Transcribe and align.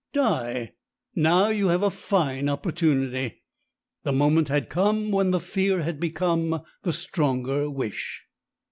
Die! 0.13 0.71
Now 1.13 1.49
you 1.49 1.67
have 1.67 1.83
a 1.83 1.91
fine 1.91 2.49
opportunity!' 2.49 3.43
The 4.01 4.11
moment 4.11 4.47
had 4.47 4.67
come 4.67 5.11
when 5.11 5.29
the 5.29 5.39
fear 5.39 5.83
had 5.83 5.99
become 5.99 6.63
the 6.81 6.91
stronger 6.91 7.69
wish." 7.69 8.25